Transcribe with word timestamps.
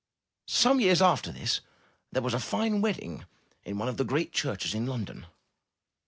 Some 0.47 0.79
years 0.79 0.99
after 0.99 1.31
this, 1.31 1.61
there 2.11 2.23
was 2.23 2.33
a 2.33 2.39
fine 2.39 2.81
wedding 2.81 3.25
at 3.67 3.75
one 3.75 3.87
of 3.87 3.97
the 3.97 4.03
great 4.03 4.31
churches 4.31 4.73
in 4.73 4.87
London. 4.87 5.27